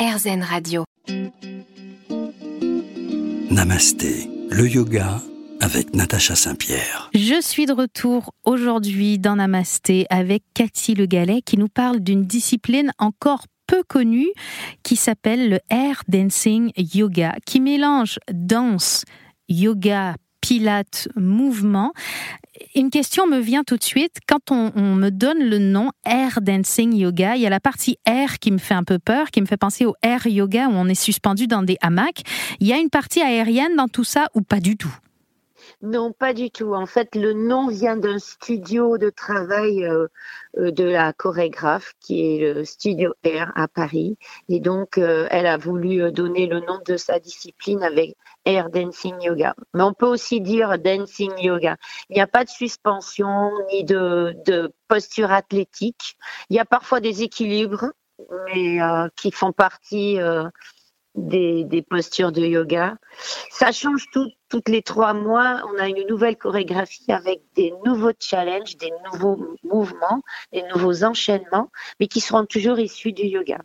RZN 0.00 0.42
Radio. 0.42 0.84
Namasté, 3.50 4.30
le 4.48 4.66
yoga 4.66 5.20
avec 5.60 5.94
Natacha 5.94 6.34
Saint-Pierre. 6.34 7.10
Je 7.12 7.38
suis 7.42 7.66
de 7.66 7.74
retour 7.74 8.32
aujourd'hui 8.44 9.18
dans 9.18 9.36
Namasté 9.36 10.06
avec 10.08 10.42
Cathy 10.54 10.94
Le 10.94 11.04
Gallet 11.04 11.42
qui 11.42 11.58
nous 11.58 11.68
parle 11.68 12.00
d'une 12.00 12.24
discipline 12.24 12.92
encore 12.98 13.44
peu 13.66 13.82
connue 13.86 14.30
qui 14.82 14.96
s'appelle 14.96 15.50
le 15.50 15.58
air 15.68 16.02
dancing 16.08 16.72
yoga, 16.78 17.34
qui 17.44 17.60
mélange 17.60 18.18
danse, 18.32 19.04
yoga, 19.50 20.14
pilates, 20.50 21.06
mouvement. 21.14 21.92
Une 22.74 22.90
question 22.90 23.28
me 23.28 23.38
vient 23.38 23.62
tout 23.62 23.76
de 23.76 23.84
suite. 23.84 24.16
Quand 24.26 24.50
on, 24.50 24.72
me 24.96 25.10
donne 25.10 25.38
le 25.38 25.58
nom 25.58 25.92
Air 26.04 26.40
Dancing 26.40 26.92
Yoga, 26.92 27.36
il 27.36 27.42
y 27.42 27.46
a 27.46 27.50
la 27.50 27.60
partie 27.60 27.98
air 28.04 28.40
qui 28.40 28.50
me 28.50 28.58
fait 28.58 28.74
un 28.74 28.82
peu 28.82 28.98
peur, 28.98 29.30
qui 29.30 29.40
me 29.40 29.46
fait 29.46 29.56
penser 29.56 29.86
au 29.86 29.94
air 30.02 30.26
yoga 30.26 30.66
où 30.66 30.72
on 30.72 30.88
est 30.88 31.00
suspendu 31.00 31.46
dans 31.46 31.62
des 31.62 31.76
hamacs. 31.82 32.22
Il 32.58 32.66
y 32.66 32.72
a 32.72 32.78
une 32.78 32.90
partie 32.90 33.22
aérienne 33.22 33.76
dans 33.76 33.86
tout 33.86 34.02
ça 34.02 34.26
ou 34.34 34.42
pas 34.42 34.58
du 34.58 34.76
tout? 34.76 34.92
Non, 35.82 36.12
pas 36.12 36.34
du 36.34 36.50
tout. 36.50 36.74
En 36.74 36.86
fait, 36.86 37.14
le 37.14 37.32
nom 37.32 37.68
vient 37.68 37.96
d'un 37.96 38.18
studio 38.18 38.98
de 38.98 39.08
travail 39.08 39.84
euh, 39.84 40.08
euh, 40.58 40.70
de 40.70 40.84
la 40.84 41.12
chorégraphe 41.12 41.94
qui 42.00 42.20
est 42.20 42.54
le 42.54 42.64
Studio 42.64 43.14
Air 43.22 43.52
à 43.54 43.68
Paris. 43.68 44.18
Et 44.48 44.60
donc, 44.60 44.98
euh, 44.98 45.26
elle 45.30 45.46
a 45.46 45.56
voulu 45.56 46.10
donner 46.12 46.46
le 46.46 46.60
nom 46.60 46.80
de 46.84 46.96
sa 46.96 47.18
discipline 47.18 47.82
avec 47.82 48.16
Air 48.44 48.70
Dancing 48.70 49.20
Yoga. 49.20 49.54
Mais 49.74 49.82
on 49.82 49.92
peut 49.92 50.06
aussi 50.06 50.40
dire 50.40 50.78
Dancing 50.78 51.32
Yoga. 51.38 51.76
Il 52.08 52.14
n'y 52.14 52.22
a 52.22 52.26
pas 52.26 52.44
de 52.44 52.50
suspension 52.50 53.50
ni 53.70 53.84
de, 53.84 54.34
de 54.46 54.72
posture 54.88 55.30
athlétique. 55.30 56.16
Il 56.48 56.56
y 56.56 56.58
a 56.58 56.64
parfois 56.64 57.00
des 57.00 57.22
équilibres, 57.22 57.92
mais 58.46 58.78
qui 59.16 59.30
font 59.30 59.52
partie 59.52 60.18
des, 61.14 61.84
postures 61.88 62.32
de 62.32 62.42
yoga. 62.42 62.96
Ça 63.50 63.72
change 63.72 64.06
tout, 64.12 64.30
toutes 64.50 64.68
les 64.68 64.82
trois 64.82 65.14
mois. 65.14 65.62
On 65.72 65.78
a 65.78 65.88
une 65.88 66.06
nouvelle 66.08 66.36
chorégraphie 66.36 67.10
avec 67.10 67.40
des 67.56 67.72
nouveaux 67.86 68.12
challenges, 68.18 68.76
des 68.76 68.92
nouveaux 69.10 69.56
mouvements, 69.62 70.22
des 70.52 70.62
nouveaux 70.74 71.04
enchaînements, 71.04 71.70
mais 71.98 72.08
qui 72.08 72.20
seront 72.20 72.44
toujours 72.44 72.78
issus 72.78 73.12
du 73.12 73.22
yoga. 73.22 73.58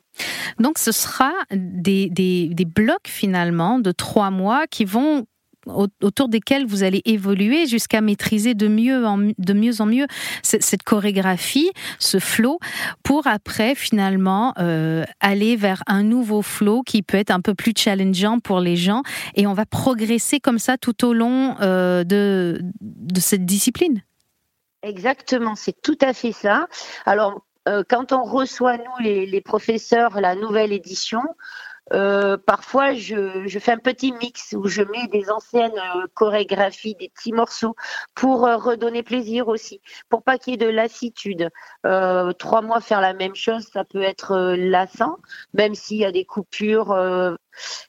Donc 0.60 0.78
ce 0.78 0.92
sera 0.92 1.34
des, 1.52 2.10
des 2.10 2.66
blocs 2.66 3.08
finalement 3.08 3.80
de 3.80 3.92
trois 3.92 4.30
mois 4.30 4.68
qui 4.68 4.86
vont 4.86 5.26
autour 5.66 6.30
desquels 6.30 6.66
vous 6.66 6.84
allez 6.84 7.02
évoluer 7.06 7.68
jusqu'à 7.68 8.02
maîtriser 8.02 8.54
de 8.54 8.68
mieux 8.68 9.06
en, 9.06 9.18
de 9.18 9.54
mieux, 9.54 9.82
en 9.82 9.86
mieux 9.86 10.08
cette, 10.44 10.84
chorégraphie, 10.84 11.72
ce 12.00 12.20
flow, 12.20 12.60
pour 13.04 13.28
après 13.28 13.76
finalement 13.76 14.54
euh, 14.60 15.04
aller 15.20 15.56
vers 15.56 15.82
un 15.88 16.04
nouveau 16.04 16.42
flow 16.42 16.82
qui 16.84 17.02
peut 17.02 17.18
être 17.18 17.32
un 17.32 17.42
peu 17.42 17.56
plus 17.56 17.74
challengeant 17.76 18.40
pour 18.40 18.60
les 18.60 18.76
gens. 18.76 19.02
Et 19.36 19.48
on 19.48 19.54
va 19.54 19.66
progresser 19.66 20.40
comme 20.40 20.60
ça 20.60 20.78
tout 20.78 21.06
au 21.06 21.14
long 21.14 21.56
euh, 21.62 22.04
de, 22.04 22.62
de 22.82 23.20
cette 23.20 23.46
discipline. 23.46 24.02
Exactement, 24.84 25.56
c'est 25.56 25.82
tout 25.82 25.98
à 26.02 26.14
fait 26.14 26.32
ça. 26.32 26.68
Alors, 27.06 27.42
euh, 27.68 27.84
quand 27.90 28.12
on 28.12 28.24
reçoit, 28.24 28.78
nous, 28.78 29.04
les, 29.04 29.26
les 29.26 29.42
professeurs, 29.42 30.22
la 30.22 30.36
nouvelle 30.36 30.72
édition, 30.72 31.24
euh, 31.94 32.38
parfois, 32.38 32.94
je, 32.94 33.48
je, 33.48 33.60
fais 33.60 33.72
un 33.72 33.78
petit 33.78 34.12
mix 34.12 34.56
où 34.58 34.68
je 34.68 34.82
mets 34.82 35.08
des 35.08 35.30
anciennes 35.30 35.78
euh, 35.78 36.08
chorégraphies, 36.14 36.96
des 36.96 37.10
petits 37.10 37.32
morceaux 37.32 37.76
pour 38.16 38.48
euh, 38.48 38.58
redonner 38.58 39.04
plaisir 39.04 39.48
aussi, 39.48 39.82
pour 40.10 40.24
pas 40.24 40.38
qu'il 40.38 40.54
y 40.54 40.54
ait 40.56 40.66
de 40.66 40.72
lassitude. 40.72 41.50
Euh, 41.86 42.34
trois 42.34 42.62
mois 42.62 42.82
faire 42.82 43.02
la 43.02 43.14
même 43.14 43.36
chose, 43.36 43.68
ça 43.72 43.84
peut 43.84 44.02
être 44.02 44.56
lassant, 44.58 45.18
même 45.54 45.76
s'il 45.76 45.98
y 45.98 46.06
a 46.06 46.12
des 46.12 46.26
coupures. 46.26 46.96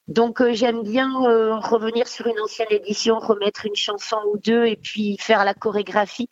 donc, 0.09 0.43
j'aime 0.53 0.83
bien 0.83 1.11
revenir 1.59 2.07
sur 2.07 2.27
une 2.27 2.39
ancienne 2.41 2.69
édition, 2.71 3.19
remettre 3.19 3.67
une 3.67 3.77
chanson 3.77 4.19
ou 4.33 4.39
deux 4.39 4.67
et 4.67 4.77
puis 4.77 5.17
faire 5.19 5.45
la 5.45 5.55
chorégraphie 5.55 6.29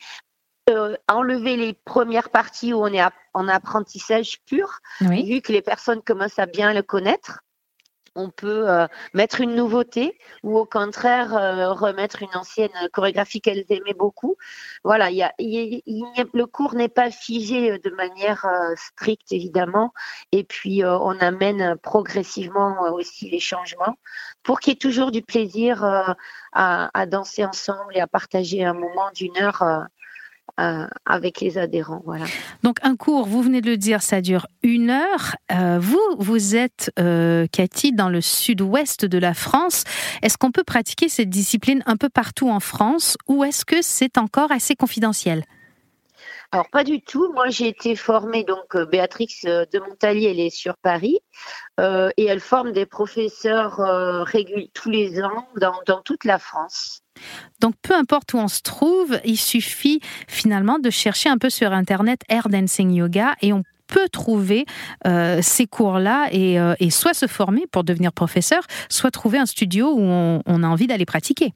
euh, 0.71 0.97
enlever 1.09 1.59
les 1.59 1.75
premières 1.75 2.31
parties 2.31 2.73
où 2.73 2.79
on 2.79 2.87
est 2.87 3.03
en 3.35 3.49
apprentissage 3.49 4.41
pur, 4.47 4.81
vu 5.01 5.43
que 5.43 5.53
les 5.53 5.61
personnes 5.61 6.01
commencent 6.01 6.39
à 6.39 6.47
bien 6.47 6.73
le 6.73 6.83
connaître 6.83 7.41
on 8.15 8.31
peut 8.31 8.69
euh, 8.69 8.87
mettre 9.13 9.41
une 9.41 9.55
nouveauté 9.55 10.19
ou 10.43 10.59
au 10.59 10.65
contraire 10.65 11.35
euh, 11.35 11.73
remettre 11.73 12.23
une 12.23 12.35
ancienne 12.35 12.71
chorégraphie 12.93 13.41
qu'elles 13.41 13.65
aimaient 13.69 13.95
beaucoup. 13.95 14.37
Voilà, 14.85 15.11
y 15.11 15.23
a, 15.23 15.33
le 15.39 16.45
cours 16.45 16.75
n'est 16.75 16.89
pas 16.89 17.11
figé 17.11 17.73
euh, 17.73 17.79
de 17.79 17.91
manière 17.91 18.47
stricte 18.77 19.33
évidemment, 19.33 19.93
et 20.33 20.45
puis 20.45 20.85
on 20.85 21.19
amène 21.21 21.77
progressivement 21.77 22.93
aussi 22.93 23.31
les 23.31 23.41
changements 23.41 23.97
pour 24.43 24.61
qu'il 24.61 24.73
y 24.73 24.75
ait 24.75 24.79
toujours 24.79 25.11
du 25.11 25.23
plaisir 25.23 25.85
à, 25.85 26.17
à, 26.53 27.07
danser 27.07 27.45
ensemble 27.45 27.97
et 27.97 28.01
à 28.01 28.07
partager 28.07 28.65
un 28.65 28.75
moment 28.75 29.11
d'une 29.15 29.37
heure 29.39 29.87
euh, 30.61 30.87
avec 31.05 31.41
les 31.41 31.59
adhérents. 31.59 32.01
Voilà. 32.05 32.27
Donc 32.63 32.77
un 32.83 32.95
cours, 32.95 33.27
vous 33.27 33.43
venez 33.43 33.61
de 33.61 33.69
le 33.69 33.77
dire, 33.77 34.03
ça 34.03 34.21
dure 34.21 34.47
une 34.63 34.91
heure. 34.91 35.35
Euh, 35.51 35.81
vous, 35.81 35.99
vous 36.19 36.55
êtes, 36.55 36.93
euh, 36.97 37.49
Cathy, 37.51 37.93
dans 37.93 38.09
le 38.09 38.21
sud-ouest 38.21 39.05
de 39.05 39.19
la 39.19 39.35
France. 39.35 39.83
Est-ce 40.23 40.39
qu'on 40.39 40.53
peut 40.53 40.63
pratiquer 40.63 41.09
cette 41.09 41.29
discipline 41.29 41.83
un 41.87 41.97
peu 41.97 42.09
partout 42.09 42.51
en 42.51 42.61
France 42.61 43.17
ou 43.27 43.43
est-ce 43.43 43.65
que 43.65 43.83
c'est 43.83 44.17
encore 44.17 44.53
assez 44.53 44.77
confidentiel? 44.77 45.43
Alors 46.53 46.71
pas 46.71 46.85
du 46.85 47.03
tout. 47.03 47.33
Moi 47.33 47.49
j'ai 47.49 47.67
été 47.67 47.97
formée 47.97 48.45
donc 48.45 48.77
Béatrix 48.77 49.41
de 49.43 49.79
Montalier, 49.81 50.29
elle 50.31 50.39
est 50.39 50.51
sur 50.55 50.77
Paris 50.77 51.19
et 51.81 52.25
elle 52.25 52.39
forme 52.39 52.71
des 52.71 52.87
professeurs 52.87 53.79
réguliers 54.25 54.71
tous 54.73 54.89
les 54.89 55.21
ans 55.21 55.49
dans, 55.57 55.81
dans 55.85 56.01
toute 56.01 56.25
la 56.25 56.39
France. 56.39 57.04
Donc 57.61 57.75
peu 57.83 57.95
importe 57.95 58.35
où 58.35 58.39
on 58.39 58.49
se 58.49 58.61
trouve, 58.63 59.19
il 59.25 59.39
suffit 59.39 60.01
finalement 60.29 60.79
de 60.79 60.91
chercher 60.91 61.29
un 61.29 61.39
peu 61.39 61.51
sur 61.51 61.73
Internet 61.73 62.23
Air 62.29 62.49
Dancing 62.49 62.91
Yoga 62.93 63.35
et 63.43 63.53
on 63.53 63.63
peut 63.87 64.09
trouver 64.09 64.67
euh, 65.07 65.41
ces 65.43 65.67
cours-là 65.67 66.29
euh, 66.35 66.75
et, 66.79 66.91
soit 66.91 67.15
se 67.15 67.27
former 67.27 67.67
pour 67.71 67.85
devenir 67.85 68.13
professeur, 68.13 68.63
soit 68.89 69.11
trouver 69.11 69.39
un 69.39 69.47
studio 69.47 69.93
où 69.93 70.03
on, 70.03 70.63
a 70.63 70.67
envie 70.67 70.87
d'aller 70.87 71.07
pratiquer. 71.07 71.53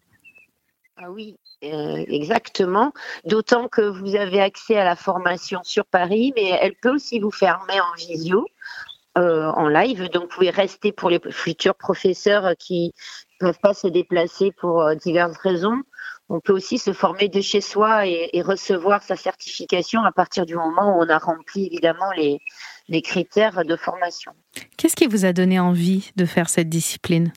Ah 0.96 1.10
oui, 1.10 1.36
euh, 1.64 2.04
exactement. 2.08 2.92
D'autant 3.24 3.68
que 3.68 3.82
vous 3.82 4.16
avez 4.16 4.40
accès 4.40 4.76
à 4.76 4.84
la 4.84 4.96
formation 4.96 5.60
sur 5.62 5.84
Paris, 5.84 6.32
mais 6.36 6.50
elle 6.60 6.74
peut 6.74 6.94
aussi 6.94 7.20
vous 7.20 7.30
fermer 7.30 7.80
en 7.80 7.94
visio. 7.96 8.46
en 9.16 9.68
live. 9.68 10.08
Donc, 10.10 10.22
vous 10.22 10.28
pouvez 10.28 10.50
rester 10.50 10.92
pour 10.92 11.10
les 11.10 11.18
futurs 11.30 11.74
professeurs 11.74 12.54
qui, 12.56 12.92
peuvent 13.38 13.58
pas 13.60 13.74
se 13.74 13.86
déplacer 13.86 14.52
pour 14.52 14.82
euh, 14.82 14.94
diverses 14.94 15.38
raisons. 15.38 15.82
On 16.28 16.40
peut 16.40 16.52
aussi 16.52 16.78
se 16.78 16.92
former 16.92 17.28
de 17.28 17.40
chez 17.40 17.62
soi 17.62 18.06
et, 18.06 18.42
recevoir 18.42 19.02
sa 19.02 19.16
certification 19.16 20.02
à 20.02 20.12
partir 20.12 20.44
du 20.44 20.56
moment 20.56 20.96
où 20.96 21.02
on 21.02 21.08
a 21.08 21.16
rempli 21.16 21.66
évidemment 21.66 22.10
les, 22.16 22.40
les 22.88 23.00
critères 23.00 23.64
de 23.64 23.76
formation. 23.76 24.32
Qu'est-ce 24.76 24.94
qui 24.94 25.06
vous 25.06 25.24
a 25.24 25.32
donné 25.32 25.58
envie 25.58 26.10
de 26.16 26.26
faire 26.26 26.50
cette 26.50 26.68
discipline? 26.68 27.32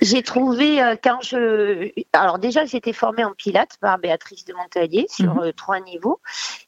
J'ai 0.00 0.22
trouvé 0.22 0.82
euh, 0.82 0.96
quand 1.00 1.20
je 1.22 1.90
alors 2.12 2.38
déjà 2.38 2.64
j'étais 2.64 2.92
formée 2.92 3.24
en 3.24 3.34
pilates 3.34 3.76
par 3.80 3.98
Béatrice 3.98 4.44
de 4.46 4.54
Montalier 4.54 5.06
sur 5.08 5.34
mhm. 5.34 5.42
euh, 5.42 5.52
trois 5.52 5.78
niveaux 5.80 6.20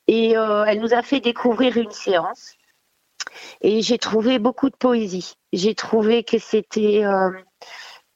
et 0.06 0.32
elle 0.32 0.80
nous 0.80 0.92
a 0.92 1.02
fait 1.02 1.20
découvrir 1.20 1.78
une 1.78 1.90
séance 1.90 2.56
et 3.62 3.80
j'ai 3.80 3.98
trouvé 3.98 4.38
beaucoup 4.38 4.68
de 4.68 4.76
poésie. 4.76 5.34
J'ai 5.52 5.74
trouvé 5.74 6.22
que 6.22 6.38
c'était 6.38 7.02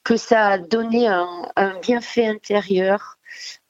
que 0.09 0.17
ça 0.17 0.47
a 0.47 0.59
donné 0.59 1.07
un, 1.07 1.79
bienfait 1.83 2.27
intérieur, 2.27 3.19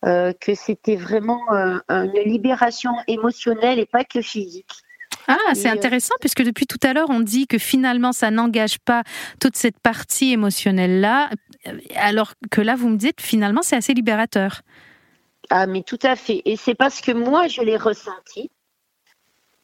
euh, 0.05 0.33
que 0.41 0.55
c'était 0.55 0.95
vraiment 0.95 1.43
euh, 1.53 1.81
une 1.89 2.31
libération 2.31 2.93
émotionnelle 3.09 3.81
et 3.81 3.87
pas 3.87 4.05
que 4.05 4.23
physique. 4.23 4.71
Ah, 5.27 5.37
c'est 5.55 5.69
euh, 5.69 5.73
intéressant 5.73 6.15
puisque 6.21 6.45
depuis 6.45 6.69
tout 6.69 6.79
à 6.85 6.93
l'heure, 6.93 7.11
on 7.11 7.19
dit 7.19 7.49
que 7.49 7.59
finalement, 7.59 8.13
ça 8.13 8.31
n'engage 8.31 8.79
pas 8.79 9.03
toute 9.41 9.57
cette 9.57 9.81
partie 9.81 10.31
émotionnelle-là, 10.31 11.29
alors 11.97 12.35
que 12.53 12.61
là, 12.61 12.77
vous 12.77 12.89
me 12.89 12.97
dites, 12.97 13.21
finalement, 13.21 13.63
c'est 13.63 13.77
assez 13.77 13.93
libérateur. 13.93 14.63
Ah, 15.51 15.67
mais 15.67 15.83
tout 15.83 15.99
à 16.05 16.15
fait. 16.15 16.43
Et 16.45 16.55
c'est 16.55 16.77
parce 16.77 17.01
que 17.01 17.11
moi, 17.11 17.49
je 17.49 17.63
l'ai 17.63 17.77
ressenti 17.77 18.49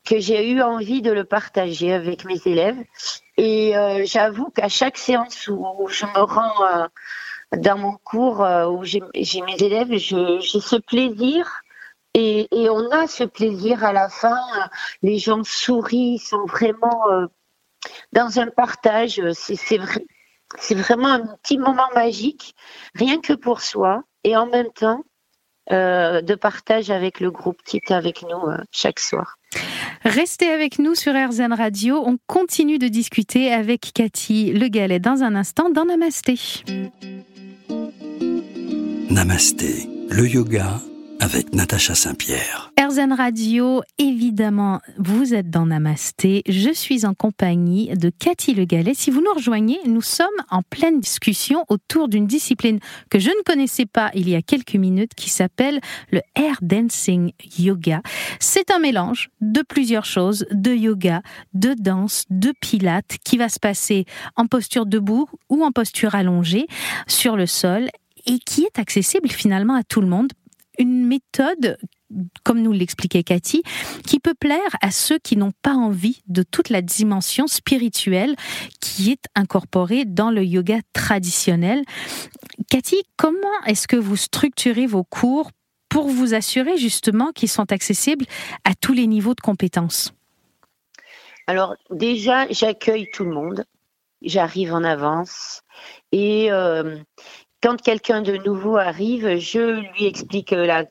que 0.05 0.19
j'ai 0.19 0.51
eu 0.51 0.61
envie 0.61 1.03
de 1.03 1.13
le 1.13 1.23
partager 1.23 1.93
avec 1.93 2.25
mes 2.25 2.41
élèves. 2.47 2.83
Et 3.37 3.77
euh, 3.77 4.05
j'avoue 4.05 4.51
qu'à 4.51 4.69
chaque 4.69 4.97
séance 4.97 5.49
où, 5.49 5.89
je 5.89 6.07
me 6.07 6.21
rends 6.23 6.65
euh, 6.65 6.87
dans 7.57 7.79
mon 7.79 7.97
cours, 8.05 8.45
euh, 8.45 8.67
où 8.69 8.85
j'ai 8.85 9.01
mes 9.01 9.57
élèves, 9.61 9.97
j'ai 9.97 10.61
ce 10.61 10.77
plaisir. 10.77 11.61
Et, 12.15 12.47
et, 12.53 12.71
on 12.71 12.91
a 12.91 13.09
ce 13.09 13.25
plaisir 13.25 13.83
à 13.85 13.93
la 13.93 14.09
fin. 14.09 14.39
Les 15.03 15.19
gens 15.19 15.43
sourient, 15.43 16.19
sont 16.19 16.47
vraiment 16.47 17.05
dans 18.13 18.39
un 18.39 18.47
partage. 18.47 19.21
C'est 19.33 19.79
vrai, 19.79 20.05
vraiment 20.71 21.09
un 21.09 21.27
petit 21.43 21.59
moment 21.59 21.89
magique, 21.97 22.55
rien 22.95 23.21
que 23.21 23.33
pour 23.33 23.63
soi. 23.63 24.05
Et 24.23 24.37
en 24.37 24.47
même 24.47 24.71
temps, 24.73 25.03
de 25.71 26.35
partage 26.37 26.91
avec 26.91 27.19
le 27.19 27.33
groupe 27.33 27.61
qui 27.65 27.79
est 27.79 27.91
avec 27.91 28.23
nous 28.23 28.47
chaque 28.71 29.01
soir. 29.01 29.37
Restez 30.05 30.49
avec 30.49 30.79
nous 30.79 30.95
sur 30.95 31.13
RZN 31.13 31.53
Radio. 31.53 32.03
On 32.07 32.19
continue 32.27 32.79
de 32.79 32.89
discuter 32.89 33.53
avec 33.53 33.93
Cathy 33.95 34.53
Le 34.53 34.69
Galet 34.69 34.99
dans 34.99 35.23
un 35.23 35.35
instant 35.35 35.71
dans 35.71 35.85
Namasté. 35.85 36.39
Namasté, 39.11 39.89
le 40.11 40.29
yoga 40.29 40.81
avec 41.21 41.55
Natacha 41.55 41.95
Saint-Pierre. 41.95 42.73
RZN 42.79 43.13
Radio, 43.13 43.83
évidemment, 43.99 44.81
vous 44.99 45.35
êtes 45.35 45.51
dans 45.51 45.67
Namasté. 45.67 46.43
Je 46.49 46.71
suis 46.71 47.07
en 47.07 47.15
compagnie 47.15 47.89
de 47.97 48.11
Cathy 48.11 48.55
Le 48.55 48.65
Galet. 48.65 48.95
Si 48.95 49.11
vous 49.11 49.21
nous 49.21 49.33
rejoignez, 49.35 49.79
nous 49.87 50.03
sommes 50.03 50.27
en 50.51 50.63
pleine 50.63 51.01
discussion 51.01 51.65
autour 51.69 52.09
d'une 52.09 52.27
discipline 52.27 52.79
que 53.11 53.19
je 53.19 53.31
ne 53.31 53.43
connaissais 53.45 53.87
pas 53.87 54.11
il 54.15 54.29
y 54.29 54.35
a 54.35 54.43
quelques 54.43 54.75
minutes 54.75 55.15
qui 55.15 55.31
s'appelle 55.31 55.81
le 56.11 56.21
Air 56.35 56.59
Dancing 56.63 57.33
Yoga. 57.59 58.03
C'est 58.41 58.71
un 58.71 58.79
mélange 58.79 59.31
de 59.41 59.63
plusieurs 59.63 60.05
choses, 60.05 60.47
de 60.51 60.73
yoga, 60.73 61.23
de 61.55 61.75
danse, 61.79 62.25
de 62.31 62.53
pilates 62.61 63.17
qui 63.25 63.37
va 63.37 63.49
se 63.49 63.59
passer 63.59 64.05
en 64.37 64.47
posture 64.47 64.87
debout 64.87 65.29
ou 65.49 65.65
en 65.65 65.73
posture 65.73 66.15
allongée 66.15 66.67
sur 67.07 67.37
le 67.37 67.47
sol 67.47 67.89
et 68.27 68.39
qui 68.39 68.63
est 68.65 68.79
accessible 68.79 69.29
finalement 69.29 69.75
à 69.75 69.83
tout 69.83 70.01
le 70.01 70.07
monde 70.07 70.33
une 70.79 71.07
méthode 71.07 71.79
comme 72.45 72.61
nous 72.61 72.73
l'expliquait 72.73 73.23
Cathy, 73.23 73.63
qui 74.07 74.21
peut 74.21 74.35
plaire 74.35 74.77
à 74.81 74.91
ceux 74.91 75.19
qui 75.19 75.37
n'ont 75.37 75.53
pas 75.63 75.75
envie 75.75 76.23
de 76.27 76.43
toute 76.43 76.69
la 76.69 76.83
dimension 76.83 77.47
spirituelle 77.47 78.37
qui 78.81 79.11
est 79.11 79.25
incorporée 79.35 80.05
dans 80.05 80.31
le 80.31 80.45
yoga 80.45 80.79
traditionnel. 80.93 81.83
Cathy, 82.71 83.03
comment 83.17 83.39
est-ce 83.67 83.89
que 83.89 83.97
vous 83.97 84.17
structurez 84.17 84.87
vos 84.87 85.05
cours 85.05 85.51
pour 85.89 86.09
vous 86.09 86.35
assurer 86.35 86.77
justement 86.77 87.33
qu'ils 87.33 87.49
sont 87.49 87.73
accessibles 87.73 88.27
à 88.65 88.75
tous 88.75 88.93
les 88.93 89.07
niveaux 89.07 89.35
de 89.35 89.41
compétences? 89.41 90.13
Alors 91.47 91.77
déjà, 91.91 92.47
j'accueille 92.51 93.09
tout 93.13 93.25
le 93.25 93.35
monde, 93.35 93.65
j'arrive 94.23 94.73
en 94.73 94.83
avance. 94.83 95.63
Et 96.11 96.51
euh, 96.51 96.97
quand 97.65 97.81
quelqu'un 97.81 98.21
de 98.21 98.37
nouveau 98.37 98.77
arrive, 98.77 99.39
je 99.39 99.81
lui 99.81 100.05
explique 100.05 100.51
la, 100.51 100.85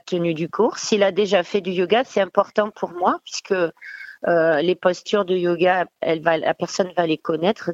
tenue 0.00 0.34
du 0.34 0.48
cours. 0.48 0.76
S'il 0.76 1.04
a 1.04 1.12
déjà 1.12 1.44
fait 1.44 1.60
du 1.60 1.70
yoga, 1.70 2.02
c'est 2.02 2.20
important 2.20 2.70
pour 2.72 2.90
moi 2.90 3.20
puisque 3.22 3.52
euh, 3.52 4.60
les 4.60 4.74
postures 4.74 5.24
de 5.24 5.36
yoga, 5.36 5.86
la 6.02 6.54
personne 6.54 6.92
va 6.96 7.06
les 7.06 7.16
connaître. 7.16 7.70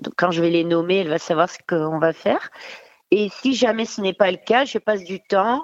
Donc, 0.00 0.14
quand 0.16 0.32
je 0.32 0.42
vais 0.42 0.50
les 0.50 0.64
nommer, 0.64 0.96
elle 0.96 1.10
va 1.10 1.20
savoir 1.20 1.48
ce 1.48 1.58
qu'on 1.68 2.00
va 2.00 2.12
faire. 2.12 2.50
Et 3.12 3.28
si 3.28 3.54
jamais 3.54 3.84
ce 3.84 4.00
n'est 4.00 4.14
pas 4.14 4.32
le 4.32 4.38
cas, 4.38 4.64
je 4.64 4.78
passe 4.78 5.04
du 5.04 5.20
temps 5.22 5.62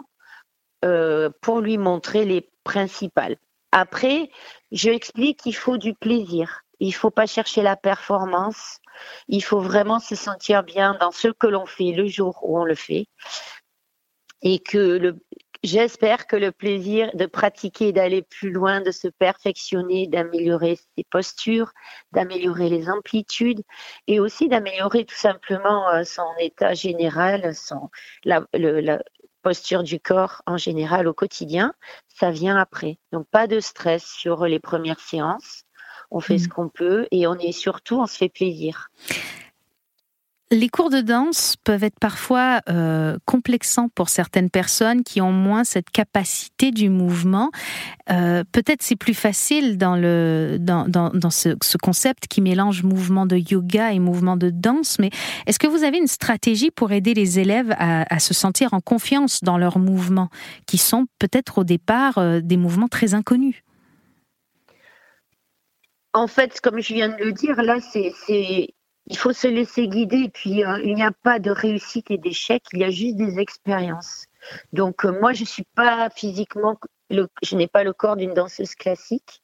euh, 0.84 1.30
pour 1.42 1.60
lui 1.60 1.76
montrer 1.76 2.24
les 2.24 2.48
principales. 2.62 3.36
Après, 3.72 4.30
je 4.70 4.90
explique 4.90 5.40
qu'il 5.40 5.56
faut 5.56 5.76
du 5.76 5.92
plaisir. 5.92 6.60
Il 6.80 6.92
faut 6.92 7.10
pas 7.10 7.26
chercher 7.26 7.62
la 7.62 7.76
performance. 7.76 8.78
Il 9.28 9.42
faut 9.42 9.60
vraiment 9.60 10.00
se 10.00 10.14
sentir 10.14 10.62
bien 10.62 10.96
dans 11.00 11.10
ce 11.10 11.28
que 11.28 11.46
l'on 11.46 11.66
fait 11.66 11.92
le 11.92 12.06
jour 12.06 12.38
où 12.42 12.58
on 12.58 12.64
le 12.64 12.74
fait. 12.74 13.06
Et 14.42 14.60
que 14.60 15.16
j'espère 15.64 16.26
que 16.28 16.36
le 16.36 16.52
plaisir 16.52 17.10
de 17.14 17.26
pratiquer, 17.26 17.92
d'aller 17.92 18.22
plus 18.22 18.50
loin, 18.50 18.80
de 18.80 18.92
se 18.92 19.08
perfectionner, 19.08 20.06
d'améliorer 20.06 20.78
ses 20.96 21.04
postures, 21.10 21.72
d'améliorer 22.12 22.68
les 22.68 22.88
amplitudes 22.88 23.62
et 24.06 24.20
aussi 24.20 24.48
d'améliorer 24.48 25.04
tout 25.04 25.16
simplement 25.16 25.88
euh, 25.90 26.04
son 26.04 26.28
état 26.38 26.74
général, 26.74 27.54
son, 27.56 27.90
la 28.24 28.46
posture 29.42 29.82
du 29.82 29.98
corps 30.00 30.42
en 30.46 30.56
général 30.56 31.08
au 31.08 31.14
quotidien, 31.14 31.74
ça 32.08 32.30
vient 32.30 32.56
après. 32.56 32.98
Donc 33.12 33.26
pas 33.30 33.46
de 33.46 33.60
stress 33.60 34.04
sur 34.04 34.46
les 34.46 34.60
premières 34.60 35.00
séances 35.00 35.64
on 36.10 36.20
fait 36.20 36.38
ce 36.38 36.46
mm. 36.46 36.50
qu'on 36.50 36.68
peut 36.68 37.06
et 37.10 37.26
on 37.26 37.36
est 37.38 37.52
surtout, 37.52 38.00
on 38.00 38.06
se 38.06 38.16
fait 38.16 38.28
plaisir. 38.28 38.90
Les 40.50 40.70
cours 40.70 40.88
de 40.88 41.02
danse 41.02 41.56
peuvent 41.62 41.84
être 41.84 41.98
parfois 42.00 42.62
euh, 42.70 43.18
complexants 43.26 43.90
pour 43.94 44.08
certaines 44.08 44.48
personnes 44.48 45.04
qui 45.04 45.20
ont 45.20 45.30
moins 45.30 45.62
cette 45.62 45.90
capacité 45.90 46.70
du 46.70 46.88
mouvement. 46.88 47.50
Euh, 48.10 48.44
peut-être 48.50 48.82
c'est 48.82 48.96
plus 48.96 49.12
facile 49.12 49.76
dans, 49.76 49.94
le, 49.94 50.56
dans, 50.58 50.88
dans, 50.88 51.30
ce, 51.30 51.76
concept 51.76 52.28
qui 52.28 52.40
mélange 52.40 52.82
mouvement 52.82 53.26
de 53.26 53.36
yoga 53.36 53.92
et 53.92 53.98
mouvement 53.98 54.38
de 54.38 54.48
danse, 54.48 54.98
mais 54.98 55.10
est-ce 55.46 55.58
que 55.58 55.66
vous 55.66 55.84
avez 55.84 55.98
une 55.98 56.06
stratégie 56.06 56.70
pour 56.70 56.92
aider 56.92 57.12
les 57.12 57.38
élèves 57.38 57.74
à, 57.78 58.06
à 58.14 58.18
se 58.18 58.32
sentir 58.32 58.72
en 58.72 58.80
confiance 58.80 59.40
dans 59.42 59.58
leurs 59.58 59.78
mouvements, 59.78 60.30
qui 60.66 60.78
sont 60.78 61.04
peut-être 61.18 61.58
au 61.58 61.64
départ 61.64 62.16
euh, 62.16 62.40
des 62.40 62.56
mouvements 62.56 62.88
très 62.88 63.12
inconnus? 63.12 63.62
En 66.12 66.26
fait, 66.26 66.60
comme 66.60 66.80
je 66.80 66.94
viens 66.94 67.08
de 67.08 67.22
le 67.22 67.32
dire, 67.32 67.62
là, 67.62 67.80
c'est, 67.80 68.12
il 68.28 69.16
faut 69.16 69.32
se 69.32 69.48
laisser 69.48 69.88
guider. 69.88 70.24
Et 70.24 70.30
puis, 70.30 70.64
euh, 70.64 70.80
il 70.84 70.94
n'y 70.94 71.02
a 71.02 71.12
pas 71.12 71.38
de 71.38 71.50
réussite 71.50 72.10
et 72.10 72.18
d'échec, 72.18 72.62
il 72.72 72.80
y 72.80 72.84
a 72.84 72.90
juste 72.90 73.16
des 73.16 73.38
expériences. 73.38 74.26
Donc, 74.72 75.04
euh, 75.04 75.18
moi, 75.20 75.32
je 75.32 75.44
suis 75.44 75.66
pas 75.74 76.10
physiquement, 76.10 76.78
je 77.10 77.56
n'ai 77.56 77.68
pas 77.68 77.84
le 77.84 77.92
corps 77.92 78.16
d'une 78.16 78.34
danseuse 78.34 78.74
classique. 78.74 79.42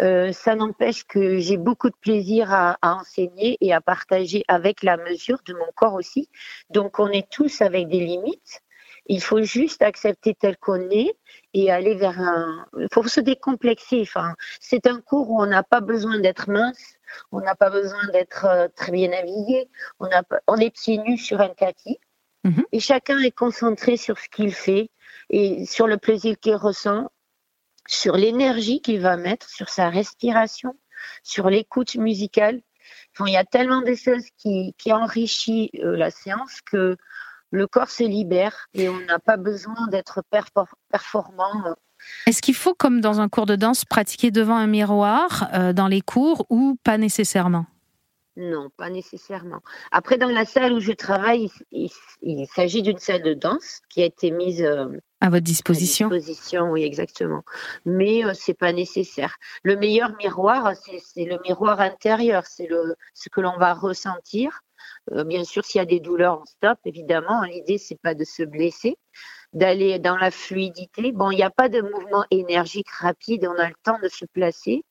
Euh, 0.00 0.32
ça 0.32 0.54
n'empêche 0.54 1.04
que 1.04 1.38
j'ai 1.38 1.56
beaucoup 1.56 1.90
de 1.90 1.96
plaisir 2.00 2.52
à, 2.52 2.78
enseigner 2.82 3.58
et 3.60 3.72
à 3.72 3.80
partager 3.80 4.44
avec 4.48 4.82
la 4.82 4.96
mesure 4.96 5.40
de 5.44 5.52
mon 5.52 5.66
corps 5.74 5.94
aussi. 5.94 6.28
Donc, 6.70 6.98
on 6.98 7.08
est 7.08 7.28
tous 7.30 7.60
avec 7.60 7.88
des 7.88 8.00
limites. 8.00 8.62
Il 9.12 9.20
faut 9.20 9.42
juste 9.42 9.82
accepter 9.82 10.36
tel 10.36 10.56
qu'on 10.56 10.88
est 10.88 11.16
et 11.52 11.72
aller 11.72 11.96
vers 11.96 12.20
un. 12.20 12.64
Il 12.78 12.86
faut 12.92 13.02
se 13.02 13.20
décomplexer. 13.20 14.02
Enfin, 14.02 14.36
c'est 14.60 14.86
un 14.86 15.00
cours 15.00 15.30
où 15.30 15.42
on 15.42 15.46
n'a 15.46 15.64
pas 15.64 15.80
besoin 15.80 16.20
d'être 16.20 16.48
mince, 16.48 16.94
on 17.32 17.40
n'a 17.40 17.56
pas 17.56 17.70
besoin 17.70 18.06
d'être 18.12 18.44
euh, 18.44 18.68
très 18.76 18.92
bien 18.92 19.10
habillé, 19.12 19.68
on, 19.98 20.06
a, 20.06 20.22
on 20.46 20.56
est 20.58 20.70
pieds 20.70 20.98
nus 20.98 21.18
sur 21.18 21.40
un 21.40 21.48
tapis 21.48 21.98
mhm. 22.44 22.64
et 22.70 22.78
chacun 22.78 23.18
est 23.18 23.32
concentré 23.32 23.96
sur 23.96 24.16
ce 24.16 24.28
qu'il 24.28 24.54
fait 24.54 24.90
et 25.28 25.66
sur 25.66 25.88
le 25.88 25.96
plaisir 25.96 26.38
qu'il 26.38 26.54
ressent, 26.54 27.10
sur 27.88 28.16
l'énergie 28.16 28.80
qu'il 28.80 29.00
va 29.00 29.16
mettre, 29.16 29.48
sur 29.48 29.70
sa 29.70 29.90
respiration, 29.90 30.76
sur 31.24 31.50
l'écoute 31.50 31.96
musicale. 31.96 32.60
Enfin, 33.12 33.24
il 33.26 33.32
y 33.32 33.36
a 33.36 33.44
tellement 33.44 33.82
de 33.82 33.94
choses 33.96 34.28
qui, 34.36 34.72
qui 34.78 34.92
enrichissent 34.92 35.70
euh, 35.82 35.96
la 35.96 36.12
séance 36.12 36.60
que 36.60 36.96
le 37.50 37.66
corps 37.66 37.90
se 37.90 38.04
libère 38.04 38.66
et 38.74 38.88
on 38.88 39.00
n'a 39.00 39.18
pas 39.18 39.36
besoin 39.36 39.88
d'être 39.88 40.22
performant. 40.90 41.76
Est-ce 42.26 42.40
qu'il 42.40 42.54
faut, 42.54 42.74
comme 42.74 43.00
dans 43.00 43.20
un 43.20 43.28
cours 43.28 43.46
de 43.46 43.56
danse, 43.56 43.84
pratiquer 43.84 44.30
devant 44.30 44.56
un 44.56 44.66
miroir 44.66 45.48
euh, 45.52 45.72
dans 45.72 45.88
les 45.88 46.00
cours 46.00 46.46
ou 46.48 46.76
pas 46.82 46.98
nécessairement? 46.98 47.66
Non, 48.36 48.70
pas 48.76 48.88
nécessairement. 48.88 49.60
Après, 49.90 50.16
dans 50.16 50.28
la 50.28 50.46
salle 50.46 50.72
où 50.72 50.80
je 50.80 50.92
travaille, 50.92 51.50
il, 51.72 52.46
s'agit 52.46 52.80
d'une 52.80 52.98
salle 52.98 53.22
de 53.22 53.34
danse 53.34 53.80
qui 53.90 54.02
a 54.02 54.06
été 54.06 54.30
mise 54.30 54.62
euh, 54.62 54.86
à 55.20 55.28
votre 55.28 55.42
disposition. 55.42 56.06
À 56.06 56.16
disposition, 56.16 56.70
oui, 56.70 56.84
exactement. 56.84 57.42
Mais 57.84 58.22
ce 58.22 58.28
euh, 58.28 58.32
c'est 58.34 58.54
pas 58.54 58.72
nécessaire. 58.72 59.36
Le 59.62 59.76
meilleur 59.76 60.16
miroir, 60.16 60.72
c'est 60.76 61.24
le 61.24 61.38
miroir 61.44 61.80
intérieur, 61.80 62.46
c'est 62.46 62.68
ce 63.14 63.28
que 63.28 63.40
l'on 63.40 63.58
va 63.58 63.74
ressentir 63.74 64.62
euh, 65.12 65.24
bien 65.24 65.44
sûr, 65.44 65.64
s'il 65.64 65.78
y 65.78 65.82
a 65.82 65.86
des 65.86 66.00
douleurs, 66.00 66.40
on 66.42 66.44
stop, 66.44 66.78
évidemment. 66.84 67.42
L'idée, 67.42 67.78
c'est 67.78 68.00
pas 68.00 68.14
de 68.14 68.24
se 68.24 68.42
blesser, 68.42 68.96
d'aller 69.52 69.98
dans 69.98 70.16
la 70.16 70.30
fluidité. 70.30 71.12
Bon, 71.12 71.30
il 71.30 71.36
n'y 71.36 71.42
a 71.42 71.50
pas 71.50 71.68
de 71.68 71.80
mouvement 71.80 72.24
énergique 72.30 72.90
rapide, 72.90 73.46
on 73.46 73.58
a 73.58 73.68
le 73.68 73.74
temps 73.82 73.98
de 74.02 74.08
se 74.08 74.24
placer. 74.24 74.84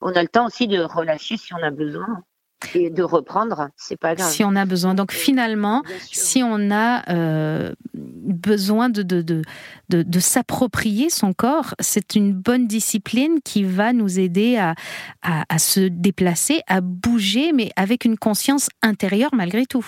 On 0.00 0.12
a 0.12 0.22
le 0.22 0.28
temps 0.28 0.46
aussi 0.46 0.66
de 0.66 0.80
relâcher 0.80 1.36
si 1.36 1.54
on 1.54 1.62
a 1.62 1.70
besoin 1.70 2.24
et 2.74 2.90
de 2.90 3.02
reprendre, 3.02 3.68
c'est 3.76 3.96
pas 3.96 4.14
grave. 4.14 4.30
Si 4.30 4.44
on 4.44 4.56
a 4.56 4.64
besoin. 4.64 4.94
Donc 4.94 5.12
finalement, 5.12 5.82
si 6.00 6.42
on 6.42 6.70
a 6.70 7.08
euh, 7.10 7.72
besoin 7.94 8.88
de, 8.88 9.02
de, 9.02 9.22
de, 9.22 9.42
de, 9.88 10.20
s'approprier 10.20 11.10
son 11.10 11.32
corps, 11.32 11.74
c'est 11.80 12.14
une 12.14 12.32
bonne 12.32 12.66
discipline 12.66 13.40
qui 13.44 13.64
va 13.64 13.92
nous 13.92 14.18
aider 14.18 14.56
à, 14.56 14.74
à, 15.22 15.44
à, 15.48 15.58
se 15.58 15.80
déplacer, 15.80 16.62
à 16.66 16.80
bouger, 16.80 17.52
mais 17.52 17.70
avec 17.76 18.04
une 18.04 18.18
conscience 18.18 18.68
intérieure 18.82 19.30
malgré 19.34 19.66
tout. 19.66 19.86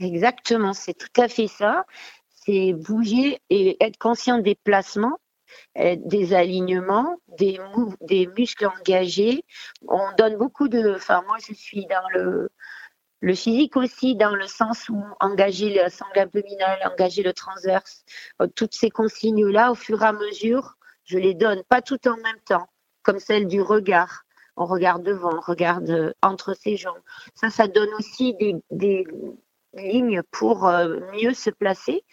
Exactement, 0.00 0.72
c'est 0.72 0.94
tout 0.94 1.20
à 1.20 1.28
fait 1.28 1.46
ça. 1.46 1.84
C'est 2.46 2.72
bouger 2.72 3.38
et 3.50 3.76
être 3.84 3.98
conscient 3.98 4.38
des 4.38 4.54
placements 4.54 5.18
des 5.76 6.34
alignements, 6.34 7.16
des, 7.38 7.58
muscles 8.36 8.66
engagés. 8.66 9.44
On 9.88 10.12
donne 10.16 10.36
beaucoup 10.36 10.68
de. 10.68 10.94
Enfin, 10.94 11.22
moi, 11.26 11.36
je 11.46 11.54
suis 11.54 11.86
dans 11.86 12.08
le, 12.14 12.50
physique 13.34 13.76
aussi, 13.76 14.16
dans 14.16 14.34
le 14.34 14.46
sens 14.46 14.88
où 14.88 15.02
engager 15.20 15.70
le 15.70 15.88
sangle 15.90 16.18
abdominal, 16.18 16.78
engager 16.84 17.22
le 17.22 17.32
transverse, 17.32 18.04
euh, 18.40 18.46
toutes 18.54 18.74
ces 18.74 18.90
consignes-là, 18.90 19.72
au 19.72 19.74
fur 19.74 20.02
et 20.02 20.06
à 20.06 20.12
mesure, 20.12 20.76
je 21.04 21.18
les 21.18 21.34
donne, 21.34 21.62
pas 21.68 21.82
tout 21.82 22.08
en 22.08 22.16
même 22.16 22.40
temps, 22.44 22.68
comme 23.02 23.18
celle 23.18 23.46
du 23.46 23.60
regard. 23.60 24.24
On 24.56 24.64
regarde 24.66 25.02
devant, 25.02 25.36
on 25.36 25.40
regarde 25.40 25.90
euh, 25.90 26.12
entre 26.22 26.54
ses 26.54 26.76
jambes. 26.76 27.00
Ça, 27.34 27.50
ça 27.50 27.68
donne 27.68 27.92
aussi 27.98 28.34
des 28.70 29.06
lignes 29.74 30.22
pour 30.32 30.68
mieux 31.12 31.32
se 31.32 31.50
placer 31.50 32.04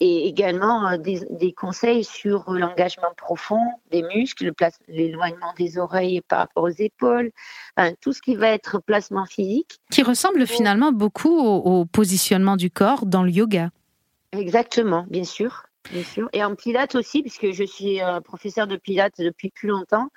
et 0.00 0.28
également 0.28 0.96
des, 0.96 1.52
conseils 1.52 2.04
sur 2.04 2.50
l'engagement 2.52 3.12
profond 3.16 3.60
des 3.90 4.02
muscles, 4.02 4.52
l'éloignement 4.86 5.52
des 5.58 5.78
oreilles 5.78 6.20
par 6.20 6.40
rapport 6.40 6.64
aux 6.64 6.68
épaules, 6.68 7.30
tout 8.00 8.12
ce 8.12 8.22
qui 8.22 8.36
va 8.36 8.48
être 8.48 8.80
placement 8.80 9.26
physique. 9.26 9.80
Qui 9.90 10.02
ressemble 10.02 10.46
finalement 10.46 10.92
beaucoup 10.92 11.36
au 11.36 11.84
positionnement 11.84 12.56
du 12.56 12.70
corps 12.70 13.06
dans 13.06 13.24
le 13.24 13.30
yoga. 13.30 13.70
Exactement, 14.32 15.06
bien 15.08 15.24
sûr. 15.24 15.64
Bien 15.90 16.02
sûr. 16.02 16.28
Et 16.32 16.44
en 16.44 16.54
pilates 16.54 16.94
aussi, 16.94 17.22
puisque 17.22 17.50
je 17.52 17.64
suis 17.64 18.02
euh, 18.02 18.20
professeur 18.20 18.66
de 18.66 18.76
pilates 18.76 19.18
depuis 19.18 19.50
plus 19.50 19.68
longtemps. 19.68 20.08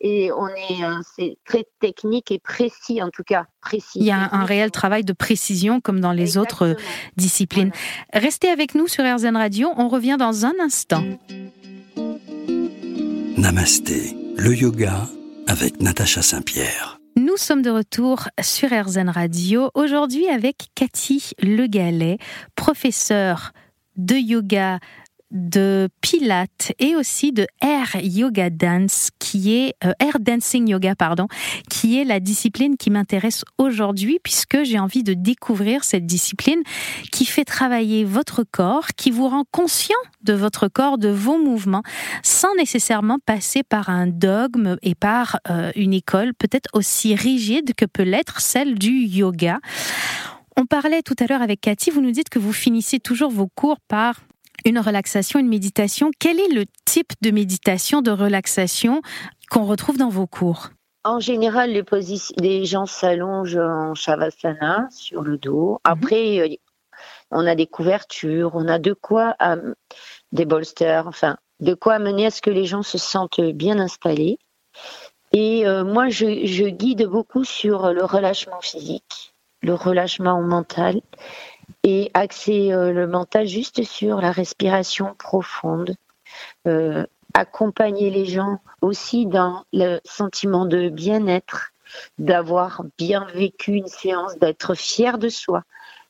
Et 0.00 0.30
on 0.30 0.46
est, 0.48 0.84
euh, 0.84 1.00
c'est 1.16 1.38
très 1.44 1.66
technique 1.80 2.30
et 2.30 2.38
précis, 2.38 3.02
en 3.02 3.10
tout 3.10 3.24
cas, 3.24 3.46
précis. 3.60 3.98
Il 3.98 4.04
y 4.04 4.12
a 4.12 4.28
un, 4.32 4.44
réel 4.44 4.70
travail 4.70 5.04
de 5.04 5.12
précision, 5.12 5.80
comme 5.80 6.00
dans 6.00 6.12
les 6.12 6.38
autres 6.38 6.66
euh, 6.66 6.74
disciplines. 7.16 7.72
Restez 8.12 8.48
avec 8.48 8.74
nous 8.74 8.86
sur 8.86 9.04
RZN 9.04 9.36
Radio. 9.36 9.70
On 9.76 9.88
revient 9.88 10.16
dans 10.18 10.46
un 10.46 10.54
instant. 10.60 11.02
Namasté, 13.36 14.16
le 14.36 14.54
yoga 14.54 15.08
avec 15.48 15.80
Natacha 15.80 16.22
Saint-Pierre. 16.22 16.98
Nous 17.16 17.36
sommes 17.36 17.62
de 17.62 17.70
retour 17.70 18.28
sur 18.40 18.68
RZN 18.70 19.08
Radio, 19.08 19.72
aujourd'hui 19.74 20.28
avec 20.28 20.68
Cathy 20.76 21.32
Legalet, 21.42 22.18
professeure 22.54 23.52
de 23.96 24.14
yoga 24.14 24.78
de 25.30 25.88
Pilates 26.00 26.72
et 26.78 26.96
aussi 26.96 27.32
de 27.32 27.46
Air 27.60 27.96
Yoga 28.02 28.50
Dance, 28.50 29.10
qui 29.18 29.54
est 29.54 29.74
euh, 29.84 29.92
Air 30.00 30.18
Dancing 30.20 30.68
Yoga, 30.68 30.94
pardon, 30.94 31.26
qui 31.68 31.98
est 31.98 32.04
la 32.04 32.20
discipline 32.20 32.76
qui 32.76 32.90
m'intéresse 32.90 33.44
aujourd'hui 33.58 34.18
puisque 34.22 34.62
j'ai 34.62 34.78
envie 34.78 35.02
de 35.02 35.14
découvrir 35.14 35.84
cette 35.84 36.06
discipline 36.06 36.62
qui 37.12 37.24
fait 37.24 37.44
travailler 37.44 38.04
votre 38.04 38.42
corps, 38.42 38.88
qui 38.96 39.10
vous 39.10 39.28
rend 39.28 39.44
conscient 39.50 39.98
de 40.22 40.32
votre 40.32 40.68
corps, 40.68 40.98
de 40.98 41.08
vos 41.08 41.38
mouvements, 41.38 41.82
sans 42.22 42.54
nécessairement 42.54 43.18
passer 43.24 43.62
par 43.62 43.90
un 43.90 44.06
dogme 44.06 44.76
et 44.82 44.94
par 44.94 45.38
euh, 45.50 45.70
une 45.76 45.92
école 45.92 46.32
peut-être 46.34 46.70
aussi 46.72 47.14
rigide 47.14 47.74
que 47.74 47.84
peut 47.84 48.02
l'être 48.02 48.40
celle 48.40 48.78
du 48.78 48.92
yoga. 48.92 49.58
On 50.56 50.66
parlait 50.66 51.02
tout 51.02 51.14
à 51.20 51.26
l'heure 51.26 51.42
avec 51.42 51.60
Cathy, 51.60 51.90
vous 51.90 52.00
nous 52.00 52.10
dites 52.10 52.30
que 52.30 52.38
vous 52.38 52.52
finissez 52.52 52.98
toujours 52.98 53.30
vos 53.30 53.46
cours 53.46 53.78
par 53.86 54.20
une 54.64 54.78
relaxation, 54.78 55.38
une 55.38 55.48
méditation. 55.48 56.10
Quel 56.18 56.40
est 56.40 56.52
le 56.52 56.64
type 56.84 57.12
de 57.22 57.30
méditation, 57.30 58.02
de 58.02 58.10
relaxation 58.10 59.02
qu'on 59.50 59.64
retrouve 59.64 59.98
dans 59.98 60.08
vos 60.08 60.26
cours? 60.26 60.70
En 61.04 61.20
général, 61.20 61.70
les, 61.70 61.84
les 62.38 62.64
gens 62.64 62.86
s'allongent 62.86 63.56
en 63.56 63.94
shavasana 63.94 64.88
sur 64.90 65.22
le 65.22 65.38
dos. 65.38 65.72
Mhm. 65.72 65.78
Après, 65.84 66.38
euh, 66.40 66.56
on 67.30 67.46
a 67.46 67.54
des 67.54 67.66
couvertures, 67.66 68.52
on 68.54 68.68
a 68.68 68.78
de 68.78 68.92
quoi, 68.92 69.34
euh, 69.42 69.74
des 70.32 70.44
bolsters, 70.44 71.06
enfin, 71.06 71.36
de 71.60 71.74
quoi 71.74 71.94
amener 71.94 72.26
à 72.26 72.30
ce 72.30 72.42
que 72.42 72.50
les 72.50 72.64
gens 72.64 72.82
se 72.82 72.98
sentent 72.98 73.40
bien 73.40 73.78
installés. 73.78 74.38
Et 75.32 75.66
euh, 75.66 75.84
moi, 75.84 76.08
je, 76.08 76.46
je, 76.46 76.64
guide 76.64 77.06
beaucoup 77.06 77.44
sur 77.44 77.92
le 77.92 78.04
relâchement 78.04 78.60
physique, 78.60 79.34
le 79.62 79.74
relâchement 79.74 80.40
mental 80.40 81.00
et 81.88 82.10
axer 82.12 82.70
euh, 82.70 82.92
le 82.92 83.06
mental 83.06 83.46
juste 83.46 83.82
sur 83.82 84.20
la 84.20 84.30
respiration 84.30 85.14
profonde. 85.14 85.96
Euh, 86.66 87.06
accompagner 87.32 88.10
les 88.10 88.26
gens 88.26 88.58
aussi 88.82 89.24
dans 89.24 89.64
le 89.72 89.98
sentiment 90.04 90.66
de 90.66 90.90
bien-être, 90.90 91.72
d'avoir 92.18 92.84
bien 92.98 93.26
vécu 93.32 93.72
une 93.72 93.86
séance, 93.86 94.38
d'être 94.38 94.74
fier 94.74 95.16
de 95.16 95.30
soi, 95.30 95.62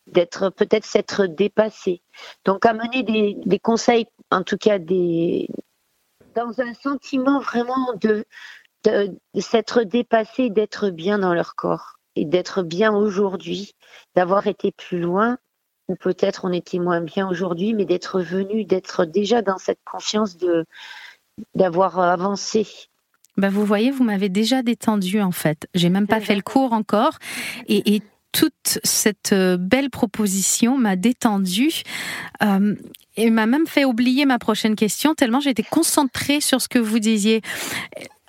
d'être 0.09 0.51
peut-être 0.51 0.85
s'être 0.85 1.27
dépassé. 1.27 2.03
Donc 2.45 2.67
amener 2.67 3.05
des, 3.05 3.59
conseils, 3.61 4.07
en 4.33 4.43
tout 4.43 4.59
cas 4.59 4.79
des 4.79 5.49
dans 6.35 6.61
un 6.61 6.75
sentiment 6.75 7.41
vraiment 7.41 7.95
de, 8.01 8.25
de 8.85 9.17
s'être 9.39 9.83
dépassé, 9.83 10.51
d'être 10.51 10.91
bien 10.91 11.21
dans 11.21 11.35
leur 11.35 11.55
corps 11.55 11.99
et 12.17 12.25
d'être 12.25 12.63
bien 12.63 12.93
aujourd'hui, 12.93 13.75
d'avoir 14.17 14.49
été 14.49 14.73
plus 14.73 14.99
loin 15.01 15.39
ou 15.88 15.97
peut-être 15.97 16.45
on 16.45 16.52
était 16.52 16.78
moins 16.78 17.00
bien 17.00 17.28
aujourd'hui, 17.28 17.75
mais 17.75 17.85
d'être 17.85 18.21
venu, 18.21 18.64
d'être 18.64 19.04
déjà 19.04 19.42
dans 19.42 19.59
cette 19.59 19.80
confiance 19.85 20.37
de 20.37 20.64
d'avoir 21.54 21.99
avancé. 21.99 22.66
Ben 23.37 23.50
vous 23.50 23.64
voyez, 23.64 23.92
vous 23.92 24.02
m'avez 24.02 24.28
déjà 24.28 24.62
détendu 24.62 25.21
en 25.21 25.30
fait. 25.30 25.68
J'ai 25.75 25.90
même 25.90 26.09
pas 26.09 26.21
fait 26.21 26.35
le 26.35 26.42
cours 26.42 26.73
encore 26.73 27.18
et, 27.68 28.02
toute 28.30 28.78
cette 28.85 29.33
euh, 29.33 29.57
belle 29.57 29.88
proposition 29.88 30.76
m'a 30.76 30.97
détendu 30.97 31.71
euh, 32.42 32.75
et 33.16 33.30
m'a 33.30 33.47
même 33.47 33.66
fait 33.66 33.87
oublier 33.87 34.26
ma 34.26 34.38
prochaine 34.38 34.76
question 34.76 35.14
tellement 35.14 35.40
j'étais 35.40 35.62
concentrée 35.62 36.42
sur 36.42 36.61
ce 36.61 36.68
que 36.68 36.78
vous 36.78 36.99
disiez. 36.99 37.40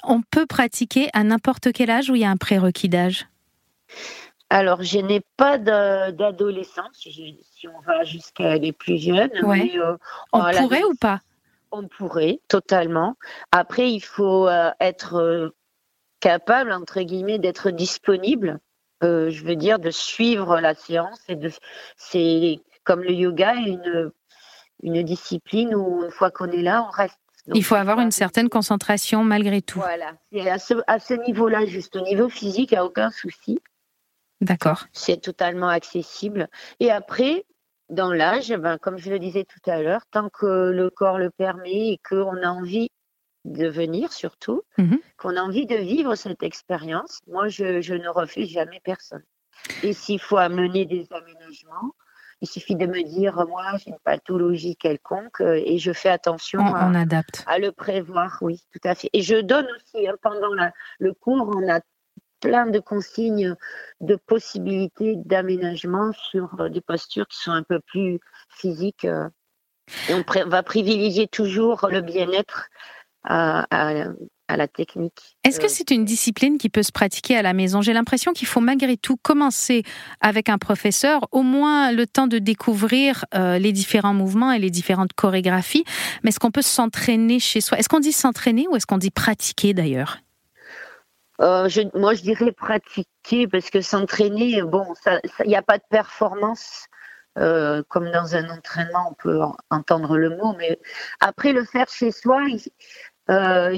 On 0.03 0.21
peut 0.21 0.45
pratiquer 0.45 1.09
à 1.11 1.25
n'importe 1.25 1.73
quel 1.73 1.89
âge 1.89 2.09
ou 2.09 2.15
il 2.15 2.21
y 2.21 2.25
a 2.25 2.29
un 2.29 2.37
prérequis 2.37 2.87
d'âge? 2.87 3.27
Alors, 4.49 4.81
je 4.81 4.97
n'ai 4.97 5.21
pas 5.37 5.59
d'adolescence, 5.59 6.97
si, 6.97 7.67
on 7.67 7.79
va 7.81 8.03
jusqu'à 8.03 8.57
les 8.57 8.71
plus 8.71 8.97
jeunes. 8.97 9.29
Euh, 9.35 9.97
on 10.33 10.51
pourrait 10.51 10.83
ou 10.83 10.95
pas? 10.95 11.21
On 11.71 11.87
pourrait, 11.87 12.39
totalement. 12.47 13.15
Après, 13.51 13.91
il 13.91 13.99
faut 13.99 14.47
euh, 14.47 14.71
être 14.79 15.15
euh, 15.15 15.49
capable, 16.19 16.71
entre 16.71 17.01
guillemets, 17.01 17.37
d'être 17.37 17.69
disponible. 17.69 18.59
je 19.03 19.43
veux 19.43 19.55
dire, 19.55 19.77
de 19.77 19.91
suivre 19.91 20.59
la 20.59 20.73
séance. 20.73 21.21
Et 21.27 21.35
de, 21.35 21.51
c'est 21.95 22.59
comme 22.83 23.03
le 23.03 23.11
yoga, 23.11 23.53
une, 23.53 24.11
une 24.81 25.03
discipline 25.03 25.75
où, 25.75 26.05
une 26.05 26.11
fois 26.11 26.31
qu'on 26.31 26.49
est 26.49 26.63
là, 26.63 26.87
on 26.87 26.89
reste. 26.89 27.19
il 27.53 27.63
faut 27.63 27.75
avoir 27.75 27.99
une 27.99 28.09
certaine 28.09 28.49
concentration 28.49 29.23
malgré 29.23 29.61
tout. 29.61 29.79
Voilà, 29.79 30.13
à 30.51 30.57
ce, 30.57 30.73
à 30.87 30.97
ce 30.97 31.13
niveau-là, 31.13 31.67
juste 31.67 31.95
au 31.95 32.01
niveau 32.01 32.29
physique, 32.29 32.71
il 32.71 32.75
n'y 32.75 32.79
a 32.79 32.85
aucun 32.85 33.11
souci. 33.11 33.59
D'accord. 34.41 34.85
C'est 34.93 35.21
totalement 35.21 35.67
accessible. 35.67 36.47
Et 36.79 36.91
après, 36.91 37.45
dans 37.89 38.13
l'âge, 38.13 38.53
ben, 38.53 38.77
comme 38.77 38.97
je 38.97 39.09
le 39.09 39.19
disais 39.19 39.45
tout 39.45 39.69
à 39.69 39.81
l'heure, 39.81 40.01
tant 40.11 40.29
que 40.29 40.71
le 40.71 40.89
corps 40.89 41.17
le 41.17 41.29
permet 41.29 41.89
et 41.89 41.99
qu'on 42.07 42.41
a 42.43 42.49
envie 42.49 42.89
de 43.45 43.67
venir 43.67 44.11
surtout, 44.11 44.61
mhm. 44.77 44.99
qu'on 45.17 45.35
a 45.35 45.41
envie 45.41 45.65
de 45.65 45.75
vivre 45.75 46.15
cette 46.15 46.43
expérience, 46.43 47.19
moi, 47.27 47.47
je, 47.47 47.81
je, 47.81 47.95
ne 47.95 48.09
refuse 48.09 48.49
jamais 48.49 48.79
personne. 48.83 49.23
Et 49.83 49.93
s'il 49.93 50.19
faut 50.19 50.37
amener 50.37 50.85
des 50.85 51.07
aménagements, 51.11 51.93
il 52.41 52.47
suffit 52.47 52.75
de 52.75 52.85
me 52.85 53.03
dire, 53.03 53.45
moi, 53.47 53.63
j'ai 53.77 53.91
une 53.91 53.99
pathologie 54.03 54.75
quelconque 54.75 55.41
euh, 55.41 55.61
et 55.65 55.77
je 55.77 55.91
fais 55.91 56.09
attention 56.09 56.61
à, 56.61 56.85
adapte. 56.97 57.43
à 57.47 57.59
le 57.59 57.71
prévoir, 57.71 58.37
oui, 58.41 58.61
tout 58.71 58.87
à 58.87 58.95
fait. 58.95 59.09
Et 59.11 59.21
je 59.21 59.35
donne 59.35 59.67
aussi, 59.75 60.07
hein, 60.07 60.15
pendant 60.21 60.53
le 60.99 61.13
cours, 61.13 61.51
on 61.53 61.69
a 61.69 61.81
plein 62.39 62.67
de 62.67 62.79
consignes 62.79 63.55
de 64.01 64.15
possibilités 64.15 65.15
d'aménagement 65.17 66.11
sur 66.13 66.49
euh, 66.59 66.69
des 66.69 66.81
postures 66.81 67.27
qui 67.27 67.37
sont 67.37 67.51
un 67.51 67.63
peu 67.63 67.79
plus 67.79 68.19
physiques. 68.49 69.05
Euh. 69.05 69.29
Et 70.07 70.13
on 70.13 70.23
va 70.49 70.63
privilégier 70.63 71.27
toujours 71.27 71.87
le 71.91 72.01
bien-être 72.01 72.69
à, 73.23 73.65
la 74.49 74.67
technique. 74.67 75.37
Est-ce 75.43 75.59
que 75.59 75.65
euh. 75.65 75.69
c'est 75.69 75.89
une 75.89 76.05
discipline 76.05 76.59
qui 76.59 76.69
peut 76.69 76.83
se 76.83 76.91
pratiquer 76.91 77.35
à 77.35 77.41
la 77.41 77.53
maison? 77.53 77.81
J'ai 77.81 77.93
l'impression 77.93 78.31
qu'il 78.31 78.47
faut 78.47 78.61
malgré 78.61 78.97
tout 78.97 79.17
commencer 79.17 79.83
avec 80.21 80.47
un 80.47 80.59
professeur, 80.59 81.27
au 81.31 81.41
moins 81.41 81.91
le 81.91 82.05
temps 82.05 82.27
de 82.27 82.37
découvrir 82.37 83.25
les 83.33 83.71
différents 83.71 84.13
mouvements 84.13 84.51
et 84.51 84.59
les 84.59 84.69
différentes 84.69 85.13
chorégraphies. 85.13 85.83
Mais 86.23 86.29
est-ce 86.29 86.39
qu'on 86.39 86.51
peut 86.51 86.61
s'entraîner 86.61 87.39
chez 87.39 87.61
soi? 87.61 87.79
Est-ce 87.79 87.89
qu'on 87.89 87.99
dit 87.99 88.11
s'entraîner 88.11 88.67
ou 88.67 88.75
est-ce 88.75 88.85
qu'on 88.85 88.99
dit 88.99 89.11
pratiquer 89.11 89.73
d'ailleurs? 89.73 90.19
Euh, 91.41 91.69
je, 91.69 91.81
moi, 91.97 92.13
je 92.15 92.21
dirais 92.21 92.51
pratiquer 92.51 93.47
parce 93.47 93.69
que 93.69 93.81
s'entraîner, 93.81 94.61
bon, 94.61 94.93
il 95.45 95.47
n'y 95.47 95.55
a 95.55 95.61
pas 95.61 95.77
de 95.77 95.83
performance 95.89 96.87
euh, 97.37 97.83
comme 97.87 98.11
dans 98.11 98.35
un 98.35 98.49
entraînement, 98.49 99.09
on 99.11 99.13
peut 99.13 99.39
entendre 99.69 100.17
le 100.17 100.35
mot, 100.35 100.53
mais 100.57 100.79
après 101.21 101.53
le 101.53 101.63
faire 101.63 101.87
chez 101.87 102.11
soi, 102.11 102.41
euh, 103.29 103.77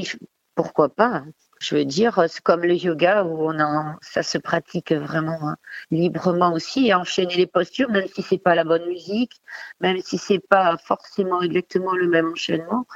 pourquoi 0.55 0.89
pas 0.89 1.23
Je 1.59 1.75
veux 1.75 1.85
dire, 1.85 2.25
c'est 2.27 2.41
comme 2.41 2.63
le 2.63 2.73
yoga 2.73 3.23
où 3.23 3.47
on 3.47 3.59
a, 3.59 3.97
ça 4.01 4.23
se 4.23 4.39
pratique 4.39 4.91
vraiment 4.91 5.37
hein, 5.49 5.57
librement 5.91 6.53
aussi, 6.53 6.91
enchaîner 6.93 7.35
les 7.35 7.47
postures, 7.47 7.89
même 7.91 8.07
si 8.07 8.23
c'est 8.23 8.39
pas 8.39 8.55
la 8.55 8.63
bonne 8.63 8.87
musique, 8.87 9.39
même 9.81 9.99
si 10.01 10.17
c'est 10.17 10.39
pas 10.39 10.77
forcément 10.77 11.41
exactement 11.43 11.93
le 11.93 12.07
même 12.07 12.31
enchaînement. 12.31 12.87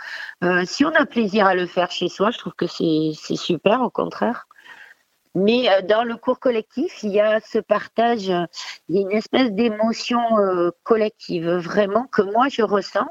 si 0.66 0.86
on 0.86 0.96
a 0.96 1.06
plaisir 1.06 1.46
à 1.46 1.54
le 1.54 1.68
faire 1.68 1.92
chez 1.92 2.10
soi, 2.10 2.32
je 2.32 2.40
trouve 2.40 2.54
que 2.54 2.68
c'est 2.68 3.14
super, 3.36 3.82
au 3.82 3.92
contraire. 3.92 4.48
Mais 5.36 5.70
euh, 5.70 5.82
dans 5.82 6.04
le 6.04 6.16
cours 6.16 6.40
collectif, 6.40 7.04
il 7.04 7.12
y 7.12 7.20
a 7.20 7.40
ce 7.42 7.60
partage, 7.60 8.30
euh, 8.30 8.46
il 8.88 8.96
y 8.96 9.00
a 9.00 9.02
une 9.02 9.12
espèce 9.12 9.52
d'émotion 9.52 10.20
euh, 10.40 10.72
collective, 10.84 11.50
vraiment, 11.58 12.06
que 12.06 12.22
moi 12.22 12.48
je 12.50 12.62
ressens 12.62 13.08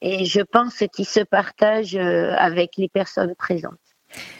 et 0.00 0.24
je 0.24 0.40
pense 0.40 0.82
qu'il 0.92 1.06
se 1.06 1.20
partage 1.20 1.96
avec 1.96 2.76
les 2.76 2.88
personnes 2.88 3.34
présentes. 3.34 3.74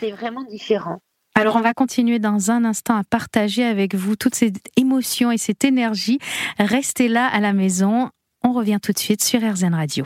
C'est 0.00 0.12
vraiment 0.12 0.45
différent. 0.45 1.00
Alors 1.35 1.56
on 1.56 1.61
va 1.61 1.75
continuer 1.75 2.18
dans 2.18 2.50
un 2.50 2.64
instant 2.64 2.97
à 2.97 3.04
partager 3.04 3.64
avec 3.64 3.95
vous 3.95 4.16
toutes 4.16 4.35
ces 4.35 4.52
émotions 4.76 5.30
et 5.30 5.38
cette 5.38 5.64
énergie. 5.64 6.18
Restez 6.59 7.09
là 7.09 7.26
à 7.26 7.40
la 7.40 7.52
maison. 7.52 8.11
On 8.45 8.52
revient 8.52 8.78
tout 8.83 8.92
de 8.92 8.99
suite 8.99 9.23
sur 9.23 9.40
RZN 9.40 9.75
Radio. 9.75 10.04